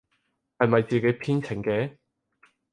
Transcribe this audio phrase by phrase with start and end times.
[0.57, 1.95] 係咪自己編程嘅？